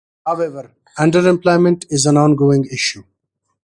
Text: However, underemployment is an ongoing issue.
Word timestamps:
However, 0.25 0.71
underemployment 0.97 1.85
is 1.91 2.07
an 2.07 2.17
ongoing 2.17 2.65
issue. 2.65 3.03